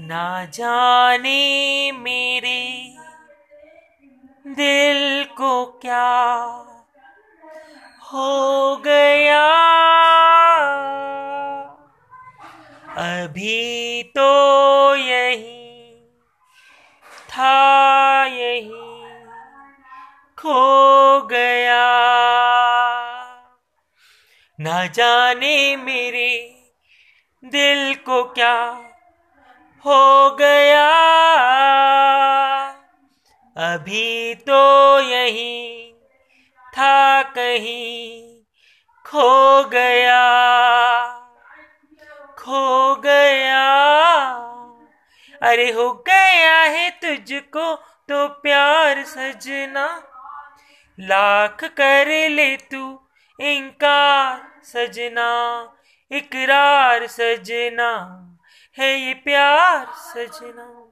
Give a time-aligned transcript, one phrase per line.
[0.00, 2.96] ना जाने मेरे
[4.46, 6.12] दिल को क्या
[8.12, 9.46] हो गया।
[12.96, 16.06] अभी तो यही
[17.30, 18.90] था, यही
[20.36, 21.86] खो गया।
[24.60, 26.54] ना जाने मेरे
[27.44, 28.86] दिल को क्या
[29.86, 30.88] हो गया।
[33.56, 35.92] अभी तो यही
[36.78, 38.30] था कहीं
[39.04, 40.22] खो गया।
[42.38, 43.66] खो गया।
[45.42, 47.76] अरे हो गया है तुझको
[48.08, 49.86] तो प्यार सजना।
[51.00, 53.08] लाख कर ले तू
[53.40, 55.30] इनकार सजना,
[56.10, 57.90] इकरार सजना।
[58.78, 60.88] है ये प्यार सजना।